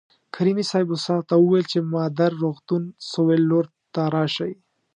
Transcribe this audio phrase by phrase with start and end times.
[0.35, 4.53] کریمي صیب استاد ته وویل چې مادر روغتون سویل لور ته راشئ.